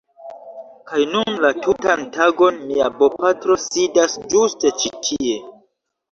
Kaj 0.91 1.01
nun 1.15 1.33
la 1.41 1.49
tutan 1.65 1.99
tagon 2.15 2.57
mia 2.69 2.87
bopatro 3.01 3.57
sidas 3.65 4.15
ĝuste 4.33 4.73
ĉi 4.79 4.91
tie 5.09 5.37